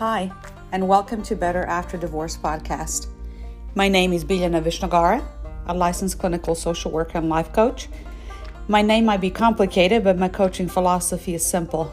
[0.00, 0.32] Hi,
[0.72, 3.08] and welcome to Better After Divorce podcast.
[3.74, 5.22] My name is Biljana Vishnagara,
[5.66, 7.86] a licensed clinical social worker and life coach.
[8.66, 11.92] My name might be complicated, but my coaching philosophy is simple.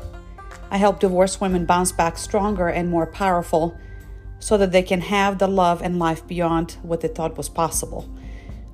[0.71, 3.77] I help divorced women bounce back stronger and more powerful
[4.39, 8.09] so that they can have the love and life beyond what they thought was possible.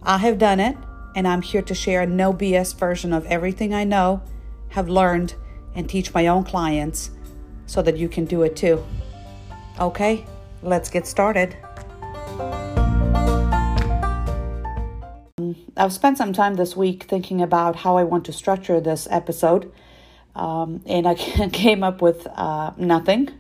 [0.04, 0.78] I have done it,
[1.16, 4.22] and I'm here to share a no BS version of everything I know,
[4.70, 5.34] have learned,
[5.74, 7.10] and teach my own clients
[7.66, 8.86] so that you can do it too.
[9.80, 10.26] Okay,
[10.62, 11.58] let's get started.
[15.76, 19.72] I've spent some time this week thinking about how I want to structure this episode,
[20.36, 21.16] um, and I
[21.52, 23.32] came up with uh, nothing.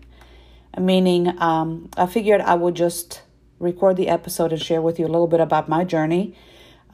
[0.79, 3.21] Meaning, um, I figured I would just
[3.59, 6.35] record the episode and share with you a little bit about my journey,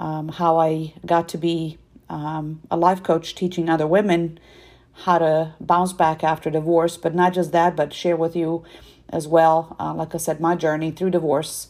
[0.01, 1.77] um, how I got to be
[2.09, 4.37] um, a life coach teaching other women
[5.03, 8.63] how to bounce back after divorce, but not just that, but share with you
[9.09, 11.69] as well, uh, like I said, my journey through divorce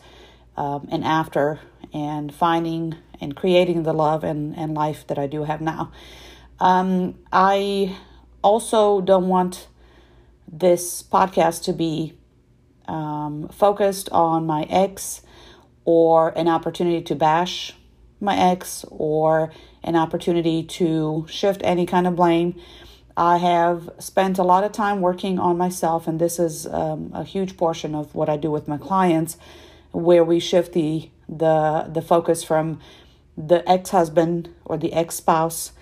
[0.57, 1.59] um, and after,
[1.93, 5.91] and finding and creating the love and, and life that I do have now.
[6.59, 7.95] Um, I
[8.41, 9.67] also don't want
[10.51, 12.17] this podcast to be
[12.87, 15.21] um, focused on my ex
[15.85, 17.73] or an opportunity to bash
[18.19, 19.51] my ex or
[19.83, 22.59] an opportunity to shift any kind of blame.
[23.19, 27.25] I have spent a lot of time working on myself, and this is um, a
[27.25, 29.37] huge portion of what I do with my clients,
[29.91, 32.79] where we shift the the the focus from
[33.35, 35.73] the ex husband or the ex spouse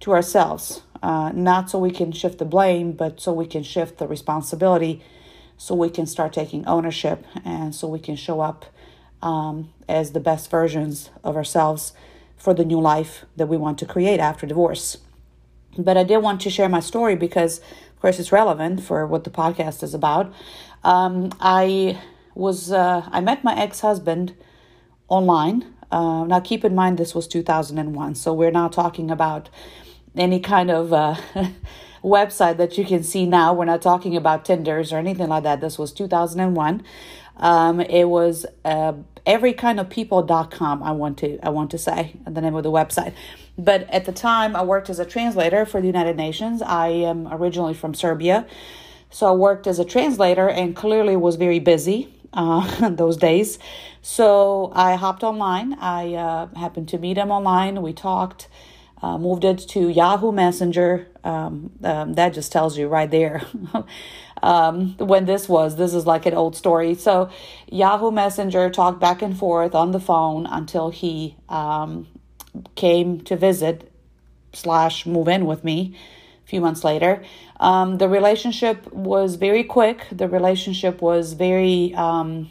[0.00, 0.80] to ourselves.
[1.02, 5.02] Uh, not so we can shift the blame, but so we can shift the responsibility,
[5.58, 8.64] so we can start taking ownership, and so we can show up
[9.20, 11.92] um, as the best versions of ourselves
[12.38, 14.96] for the new life that we want to create after divorce.
[15.78, 19.24] But I did want to share my story because, of course, it's relevant for what
[19.24, 20.32] the podcast is about.
[20.84, 22.00] Um, I
[22.34, 24.34] was uh, I met my ex husband
[25.08, 25.74] online.
[25.90, 29.48] Uh, now, keep in mind this was 2001, so we're not talking about
[30.16, 31.16] any kind of uh,
[32.02, 33.52] website that you can see now.
[33.54, 35.60] We're not talking about Tinders or anything like that.
[35.60, 36.82] This was 2001.
[37.36, 39.78] Um, it was uh, every kind
[40.82, 43.12] I want to I want to say the name of the website.
[43.58, 46.62] But at the time, I worked as a translator for the United Nations.
[46.62, 48.46] I am originally from Serbia,
[49.10, 53.58] so I worked as a translator and clearly was very busy uh, those days.
[54.02, 55.74] So I hopped online.
[55.74, 57.82] I uh, happened to meet him online.
[57.82, 58.48] We talked.
[59.02, 61.06] Uh, moved it to Yahoo Messenger.
[61.22, 63.42] Um, um, that just tells you right there
[64.42, 65.76] um, when this was.
[65.76, 66.94] This is like an old story.
[66.94, 67.28] So,
[67.70, 72.06] Yahoo Messenger talked back and forth on the phone until he um,
[72.74, 73.92] came to visit
[74.54, 75.94] slash move in with me
[76.44, 77.22] a few months later.
[77.60, 80.06] Um, the relationship was very quick.
[80.10, 81.94] The relationship was very.
[81.94, 82.50] Um,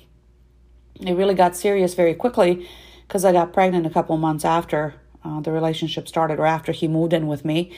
[0.99, 2.69] it really got serious very quickly
[3.07, 4.95] because I got pregnant a couple months after
[5.25, 7.71] uh, the relationship started or after he moved in with me.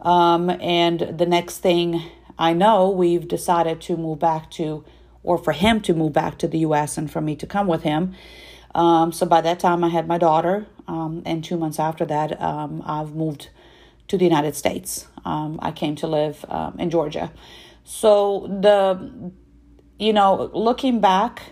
[0.00, 2.02] Um, and the next thing
[2.38, 4.84] I know, we've decided to move back to,
[5.22, 7.82] or for him to move back to the US and for me to come with
[7.82, 8.14] him.
[8.74, 12.40] Um, so by that time, I had my daughter, um, and two months after that,
[12.40, 13.50] um, I've moved
[14.08, 15.06] to the United States.
[15.24, 17.32] Um, I came to live um, in Georgia.
[17.84, 19.32] So the,
[19.98, 21.42] you know, looking back,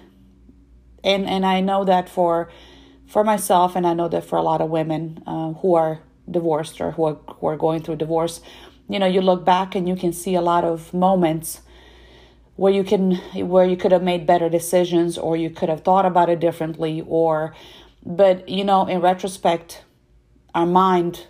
[1.05, 2.51] and and I know that for
[3.13, 6.01] for myself, and I know that for a lot of women uh, who are
[6.31, 8.41] divorced or who are, who are going through divorce,
[8.89, 11.61] you know, you look back and you can see a lot of moments
[12.57, 16.07] where you can where you could have made better decisions or you could have thought
[16.07, 17.55] about it differently or
[18.05, 19.85] but you know in retrospect
[20.55, 21.27] our mind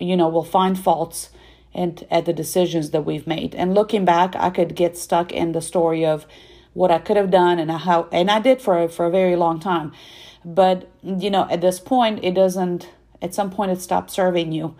[0.00, 1.30] you know will find faults
[1.74, 3.54] and at the decisions that we've made.
[3.54, 6.26] And looking back i could get stuck in the story of
[6.72, 9.60] what i could have done and how and i did for for a very long
[9.60, 9.92] time
[10.44, 12.88] but, you know, at this point, it doesn't,
[13.20, 14.74] at some point, it stops serving you.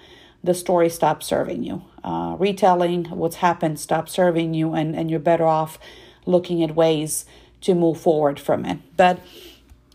[0.44, 1.82] The story stops serving you.
[2.02, 5.78] Uh, retelling what's happened stops serving you, and, and you're better off
[6.26, 7.24] looking at ways
[7.60, 8.78] to move forward from it.
[8.96, 9.20] But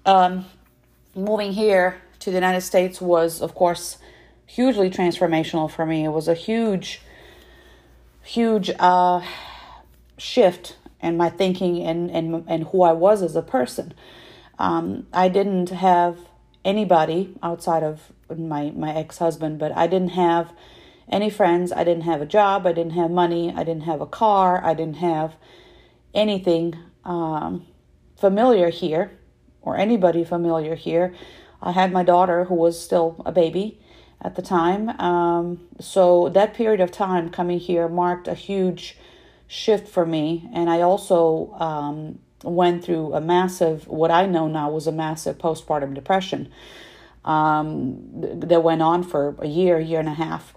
[0.06, 0.45] um,
[1.13, 3.97] moving here to the United States was, of course,
[4.45, 6.06] hugely transformational for me.
[6.06, 7.01] It was a huge,
[8.24, 9.21] huge uh,
[10.18, 13.94] shift in my thinking and, and, and who I was as a person.
[14.59, 16.18] Um, I didn't have
[16.65, 20.54] anybody outside of my my ex husband, but I didn't have
[21.09, 21.71] any friends.
[21.71, 22.68] I didn't have a job.
[22.68, 23.54] I didn't have money.
[23.56, 24.63] I didn't have a car.
[24.63, 25.36] I didn't have
[26.13, 26.75] anything
[27.06, 27.65] um,
[28.18, 29.12] familiar here
[29.62, 31.13] or anybody familiar here.
[31.62, 33.80] I had my daughter who was still a baby
[34.21, 34.89] at the time.
[35.00, 38.98] Um, so that period of time coming here marked a huge
[39.48, 40.50] shift for me.
[40.54, 45.38] And I also um, went through a massive, what I know now was a massive
[45.38, 46.51] postpartum depression
[47.25, 50.54] um, that went on for a year, year and a half.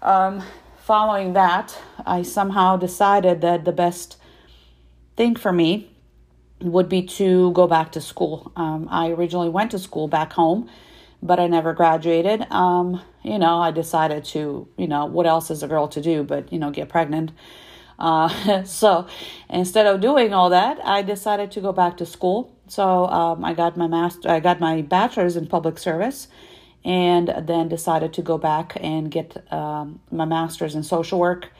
[0.00, 0.42] Um,
[0.78, 1.76] following that,
[2.06, 4.16] I somehow decided that the best
[5.16, 5.90] thing for me
[6.60, 8.52] would be to go back to school.
[8.56, 10.68] Um, I originally went to school back home,
[11.22, 12.50] but I never graduated.
[12.50, 16.22] Um, you know, I decided to, you know, what else is a girl to do
[16.22, 17.32] but, you know, get pregnant.
[17.98, 19.06] Uh, so
[19.48, 22.54] instead of doing all that, I decided to go back to school.
[22.68, 26.28] So um, I got my master, I got my bachelor's in public service,
[26.84, 31.50] and then decided to go back and get um, my master's in social work,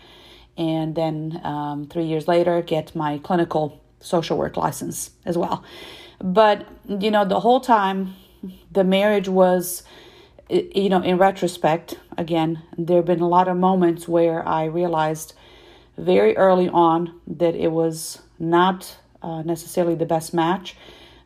[0.56, 5.64] and then um, three years later get my clinical social work license as well.
[6.20, 8.14] But you know, the whole time,
[8.70, 9.82] the marriage was
[10.50, 15.34] you know, in retrospect, again, there have been a lot of moments where I realized
[15.98, 20.76] very early on that it was not uh, necessarily the best match.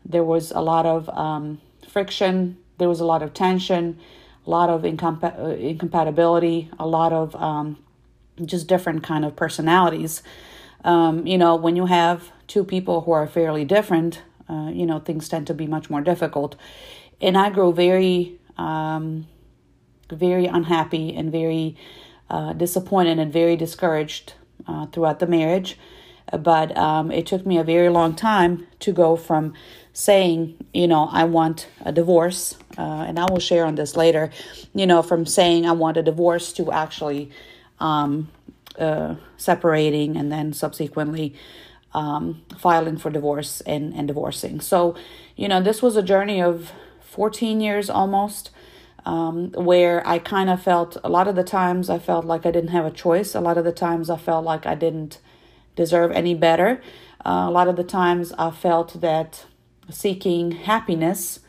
[0.05, 3.99] There was a lot of um, friction, there was a lot of tension,
[4.47, 7.79] a lot of incompa- uh, incompatibility, a lot of um,
[8.45, 10.23] just different kind of personalities.
[10.85, 14.99] Um, you know, when you have two people who are fairly different, uh, you know,
[14.99, 16.57] things tend to be much more difficult.
[17.21, 19.29] And I grew very, um,
[20.11, 21.77] very unhappy and very
[22.29, 24.35] uh, disappointed and very discouraged
[24.67, 25.79] uh, throughout the marriage.
[26.39, 29.55] But um, it took me a very long time to go from
[29.93, 34.31] saying, you know, I want a divorce, uh, and I will share on this later,
[34.75, 37.31] you know, from saying I want a divorce to actually
[37.81, 38.29] um,
[38.79, 41.35] uh, separating and then subsequently
[41.93, 44.61] um, filing for divorce and, and divorcing.
[44.61, 44.95] So,
[45.37, 48.51] you know, this was a journey of 14 years almost
[49.05, 52.51] um, where I kind of felt a lot of the times I felt like I
[52.51, 53.35] didn't have a choice.
[53.35, 55.19] A lot of the times I felt like I didn't
[55.75, 56.81] deserve any better.
[57.25, 59.47] Uh, a lot of the times I felt that
[59.91, 61.41] seeking happiness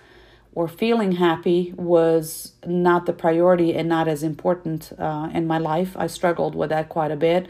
[0.56, 5.96] or feeling happy was not the priority and not as important uh, in my life.
[5.98, 7.48] I struggled with that quite a bit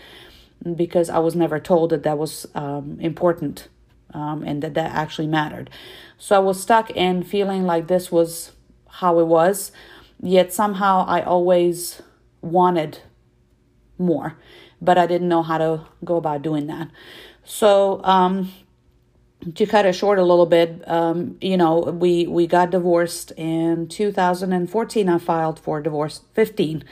[0.75, 3.67] because I was never told that that was um, important
[4.13, 5.69] um, and that that actually mattered.
[6.17, 8.51] So I was stuck in feeling like this was
[8.87, 9.71] how it was
[10.21, 12.01] Yet somehow I always
[12.41, 12.99] wanted
[13.97, 14.37] more,
[14.81, 16.89] but I didn't know how to go about doing that.
[17.43, 18.51] So, um,
[19.55, 23.89] to cut it short a little bit, um, you know, we, we got divorced in
[23.89, 25.09] 2014.
[25.09, 26.21] I filed for divorce.
[26.33, 26.85] 15,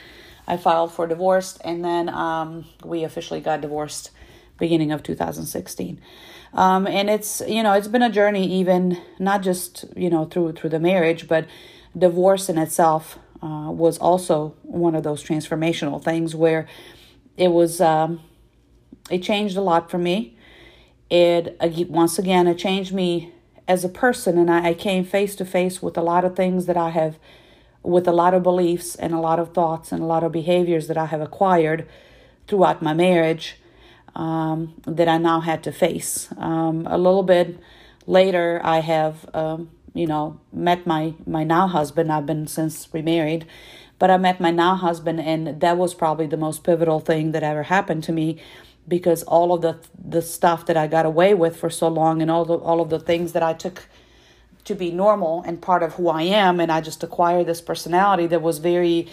[0.47, 4.11] I filed for divorce, and then um, we officially got divorced
[4.59, 5.99] beginning of 2016.
[6.53, 10.53] Um, and it's you know it's been a journey, even not just you know through
[10.53, 11.47] through the marriage, but
[11.97, 16.67] divorce in itself uh, was also one of those transformational things where
[17.37, 18.21] it was um,
[19.09, 20.37] it changed a lot for me.
[21.09, 21.57] It
[21.89, 23.33] once again it changed me
[23.67, 26.65] as a person and I, I came face to face with a lot of things
[26.65, 27.17] that i have
[27.83, 30.87] with a lot of beliefs and a lot of thoughts and a lot of behaviors
[30.87, 31.87] that i have acquired
[32.47, 33.55] throughout my marriage
[34.15, 36.27] um, that i now had to face.
[36.37, 37.59] Um, a little bit
[38.05, 42.11] later i have um, you know, met my my now husband.
[42.11, 43.45] I've been since remarried,
[43.99, 47.43] but I met my now husband, and that was probably the most pivotal thing that
[47.43, 48.41] ever happened to me,
[48.87, 52.31] because all of the the stuff that I got away with for so long, and
[52.31, 53.87] all the all of the things that I took
[54.63, 58.27] to be normal and part of who I am, and I just acquired this personality
[58.27, 59.07] that was very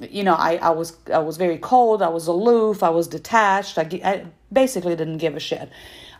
[0.00, 3.78] you know I, I was i was very cold i was aloof i was detached
[3.78, 5.70] I, I basically didn't give a shit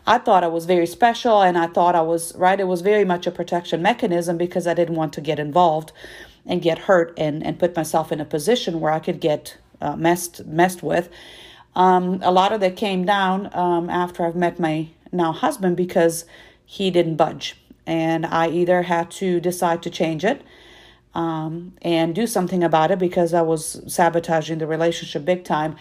[0.07, 2.59] I thought I was very special and I thought I was right.
[2.59, 5.91] It was very much a protection mechanism because I didn't want to get involved
[6.45, 9.97] and get hurt and, and put myself in a position where I could get uh,
[9.97, 11.09] messed messed with.
[11.75, 16.25] Um, a lot of that came down um, after I've met my now husband because
[16.65, 17.55] he didn't budge.
[17.85, 20.41] And I either had to decide to change it
[21.13, 25.75] um, and do something about it because I was sabotaging the relationship big time,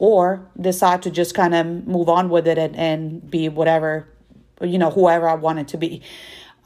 [0.00, 4.08] or decide to just kind of move on with it and, and be whatever,
[4.62, 6.02] you know, whoever I wanted to be.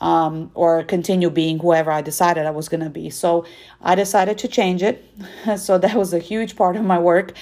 [0.01, 3.11] Um, or continue being whoever I decided I was going to be.
[3.11, 3.47] So
[3.81, 5.05] I decided to change it.
[5.57, 7.33] so that was a huge part of my work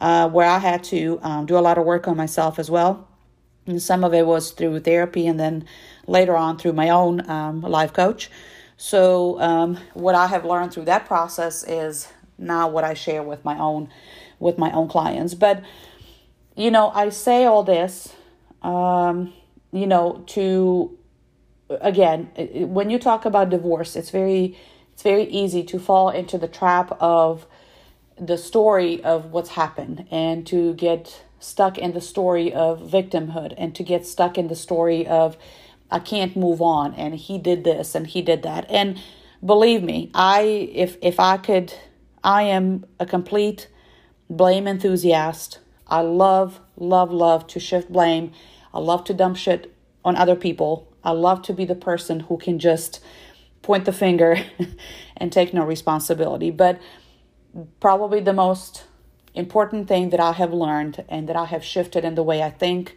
[0.00, 3.08] uh, where I had to um, do a lot of work on myself as well.
[3.66, 5.64] And some of it was through therapy and then
[6.06, 8.30] later on through my own um, life coach.
[8.76, 13.44] So, um, what I have learned through that process is now what I share with
[13.44, 13.88] my own
[14.40, 15.34] with my own clients.
[15.34, 15.62] But,
[16.56, 18.12] you know, I say all this,
[18.62, 19.32] um,
[19.72, 20.98] you know, to,
[21.68, 22.30] again,
[22.72, 24.56] when you talk about divorce, it's very,
[24.92, 27.46] it's very easy to fall into the trap of
[28.18, 33.74] the story of what's happened and to get stuck in the story of victimhood and
[33.74, 35.36] to get stuck in the story of
[35.90, 38.66] I can't move on and he did this and he did that.
[38.70, 39.00] And
[39.44, 40.42] believe me, I
[40.72, 41.72] if if I could
[42.22, 43.68] I am a complete
[44.30, 45.58] blame enthusiast.
[45.88, 48.32] I love love love to shift blame.
[48.72, 50.88] I love to dump shit on other people.
[51.02, 53.02] I love to be the person who can just
[53.62, 54.38] point the finger
[55.16, 56.50] and take no responsibility.
[56.50, 56.80] But
[57.80, 58.84] probably the most
[59.34, 62.50] important thing that I have learned and that I have shifted in the way I
[62.50, 62.96] think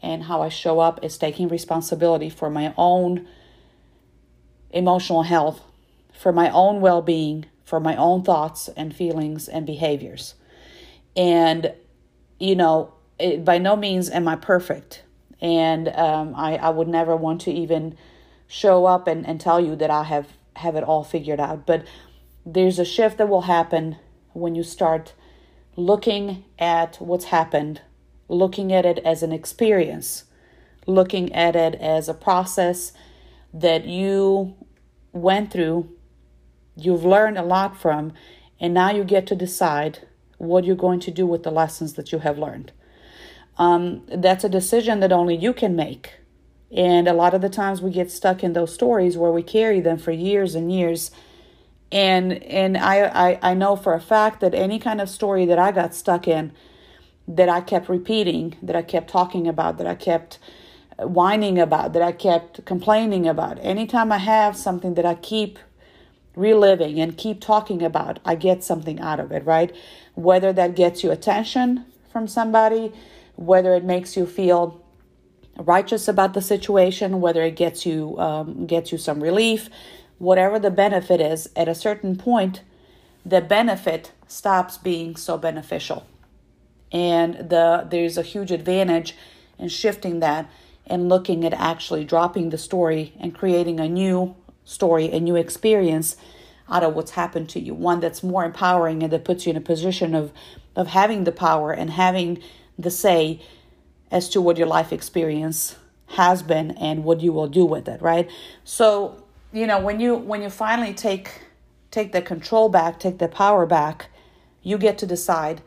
[0.00, 3.26] and how I show up is taking responsibility for my own
[4.70, 5.60] emotional health,
[6.12, 10.34] for my own well being, for my own thoughts and feelings and behaviors.
[11.18, 11.74] And,
[12.38, 15.02] you know, it, by no means am I perfect.
[15.40, 17.96] And um, I, I would never want to even
[18.46, 21.66] show up and, and tell you that I have, have it all figured out.
[21.66, 21.84] But
[22.46, 23.96] there's a shift that will happen
[24.32, 25.12] when you start
[25.76, 27.82] looking at what's happened,
[28.28, 30.24] looking at it as an experience,
[30.86, 32.92] looking at it as a process
[33.52, 34.54] that you
[35.12, 35.88] went through,
[36.76, 38.12] you've learned a lot from,
[38.60, 40.06] and now you get to decide
[40.38, 42.72] what you're going to do with the lessons that you have learned.
[43.58, 46.14] Um, that's a decision that only you can make.
[46.70, 49.80] And a lot of the times we get stuck in those stories where we carry
[49.80, 51.10] them for years and years
[51.90, 55.58] and and I, I i know for a fact that any kind of story that
[55.58, 56.52] i got stuck in
[57.26, 60.38] that i kept repeating that i kept talking about that i kept
[60.98, 65.58] whining about that i kept complaining about anytime i have something that i keep
[66.38, 69.74] reliving and keep talking about i get something out of it right
[70.14, 72.92] whether that gets you attention from somebody
[73.36, 74.82] whether it makes you feel
[75.56, 79.68] righteous about the situation whether it gets you um, gets you some relief
[80.18, 82.62] whatever the benefit is, at a certain point,
[83.24, 86.06] the benefit stops being so beneficial.
[86.90, 89.14] And the there's a huge advantage
[89.58, 90.50] in shifting that
[90.86, 94.34] and looking at actually dropping the story and creating a new
[94.68, 96.16] story, a new experience
[96.70, 97.74] out of what's happened to you.
[97.74, 100.32] One that's more empowering and that puts you in a position of
[100.76, 102.40] of having the power and having
[102.78, 103.40] the say
[104.10, 108.00] as to what your life experience has been and what you will do with it,
[108.00, 108.30] right?
[108.64, 111.42] So you know when you when you finally take
[111.90, 114.08] take the control back take the power back
[114.62, 115.62] you get to decide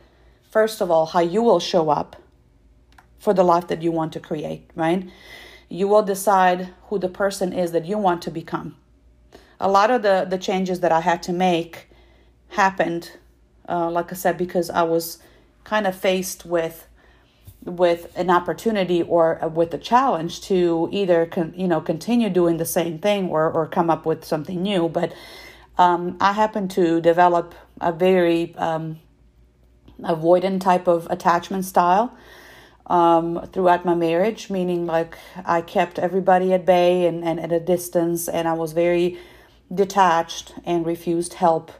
[0.48, 2.16] first of all how you will show up
[3.18, 5.08] for the life that you want to create right
[5.68, 8.76] you will decide who the person is that you want to become
[9.62, 11.88] a lot of the the changes that i had to make
[12.50, 13.12] happened
[13.68, 15.18] uh, like i said because i was
[15.64, 16.86] kind of faced with
[17.64, 22.64] with an opportunity or with a challenge to either con, you know continue doing the
[22.64, 24.88] same thing or or come up with something new.
[24.88, 25.12] But
[25.78, 28.98] um, i happened to develop a very um,
[30.00, 32.16] avoidant type of attachment style
[32.86, 35.16] um, throughout my marriage meaning like
[35.46, 39.18] i kept everybody at bay and, and at a distance and i was very
[39.72, 41.72] detached and refused help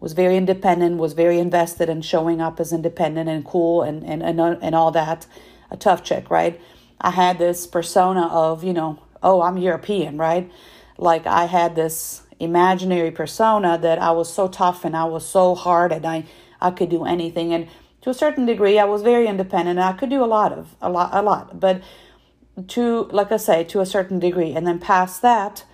[0.00, 4.22] was very independent, was very invested in showing up as independent and cool and, and,
[4.22, 5.26] and, uh, and all that.
[5.70, 6.60] A tough chick, right?
[7.00, 10.50] I had this persona of, you know, oh, I'm European, right?
[10.98, 15.54] Like I had this imaginary persona that I was so tough and I was so
[15.54, 16.24] hard and I,
[16.60, 17.54] I could do anything.
[17.54, 17.68] And
[18.02, 20.90] to a certain degree, I was very independent I could do a lot of, a
[20.90, 21.58] lot, a lot.
[21.58, 21.82] But
[22.68, 24.52] to, like I say, to a certain degree.
[24.52, 25.64] And then past that,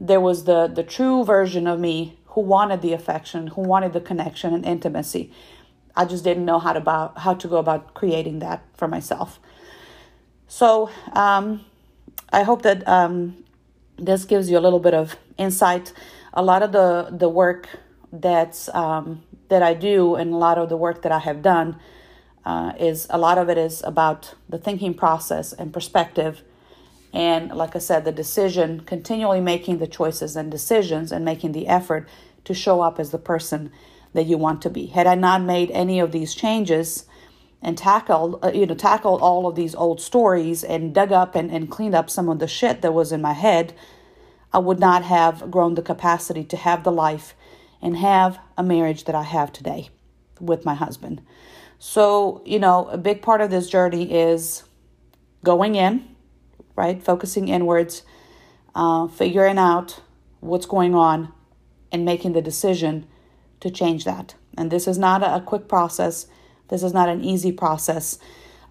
[0.00, 4.00] there was the, the true version of me who wanted the affection, who wanted the
[4.00, 5.32] connection and intimacy.
[5.96, 9.40] I just didn't know how to about how to go about creating that for myself.
[10.46, 11.64] So um,
[12.30, 13.42] I hope that um,
[13.96, 15.92] this gives you a little bit of insight.
[16.34, 17.68] A lot of the the work
[18.12, 21.78] that's um, that I do and a lot of the work that I have done
[22.44, 26.42] uh, is a lot of it is about the thinking process and perspective
[27.12, 31.68] and like I said, the decision, continually making the choices and decisions and making the
[31.68, 32.08] effort
[32.44, 33.72] to show up as the person
[34.12, 34.86] that you want to be.
[34.86, 37.06] Had I not made any of these changes
[37.62, 41.50] and tackled, uh, you know, tackled all of these old stories and dug up and,
[41.50, 43.74] and cleaned up some of the shit that was in my head,
[44.52, 47.34] I would not have grown the capacity to have the life
[47.82, 49.90] and have a marriage that I have today
[50.40, 51.22] with my husband.
[51.78, 54.64] So, you know, a big part of this journey is
[55.44, 56.15] going in
[56.76, 57.02] right?
[57.02, 58.02] Focusing inwards,
[58.74, 60.00] uh, figuring out
[60.40, 61.32] what's going on,
[61.90, 63.06] and making the decision
[63.60, 64.34] to change that.
[64.56, 66.26] And this is not a, quick process.
[66.68, 68.18] This is not an easy process.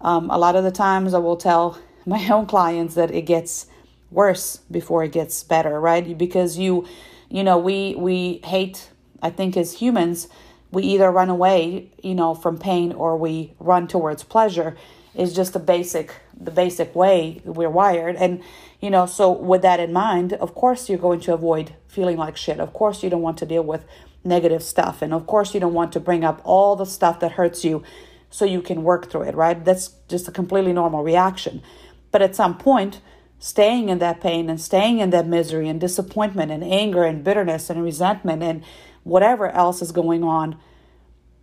[0.00, 3.66] Um, a lot of the times, I will tell my own clients that it gets
[4.10, 6.16] worse before it gets better, right?
[6.16, 6.86] Because you,
[7.28, 8.90] you know, we we hate.
[9.22, 10.28] I think as humans,
[10.70, 14.76] we either run away, you know, from pain or we run towards pleasure
[15.16, 18.16] is just the basic the basic way we're wired.
[18.16, 18.42] And
[18.80, 22.36] you know so with that in mind of course you're going to avoid feeling like
[22.36, 22.60] shit.
[22.60, 23.84] Of course you don't want to deal with
[24.24, 25.02] negative stuff.
[25.02, 27.82] And of course you don't want to bring up all the stuff that hurts you
[28.28, 29.64] so you can work through it right?
[29.64, 31.62] That's just a completely normal reaction.
[32.10, 33.00] But at some point
[33.38, 37.68] staying in that pain and staying in that misery and disappointment and anger and bitterness
[37.70, 38.64] and resentment and
[39.02, 40.58] whatever else is going on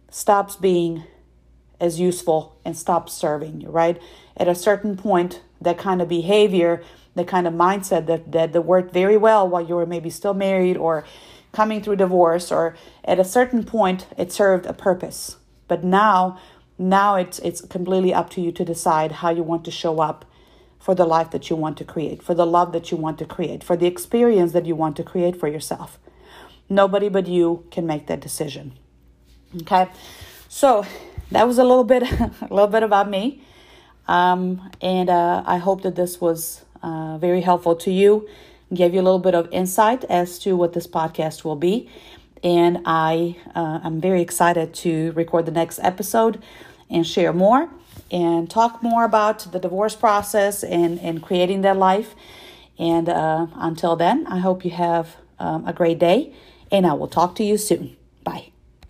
[0.09, 1.03] stops being
[1.83, 4.01] as useful and stops serving you, right?
[4.37, 6.81] At a certain point, that kind of behavior,
[7.13, 10.33] the kind of mindset that, that, that worked very well while you were maybe still
[10.33, 11.03] married or
[11.51, 15.35] coming through divorce, or at a certain point, it served a purpose.
[15.67, 16.39] But now,
[16.77, 20.25] now it's it's completely up to you to decide how you want to show up
[20.79, 23.25] for the life that you want to create, for the love that you want to
[23.25, 25.99] create, for the experience that you want to create for yourself.
[26.69, 28.73] Nobody but you can make that decision.
[29.61, 29.87] Okay,
[30.49, 30.85] so
[31.33, 33.41] that was a little bit, a little bit about me,
[34.07, 38.27] um, and uh, I hope that this was uh, very helpful to you.
[38.73, 41.89] Gave you a little bit of insight as to what this podcast will be,
[42.43, 46.41] and I uh, I'm very excited to record the next episode
[46.89, 47.69] and share more
[48.11, 52.15] and talk more about the divorce process and and creating that life.
[52.79, 56.33] And uh, until then, I hope you have um, a great day,
[56.71, 57.95] and I will talk to you soon.
[58.23, 58.52] Bye.